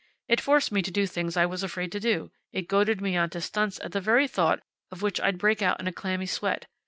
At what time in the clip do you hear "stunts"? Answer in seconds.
3.39-3.79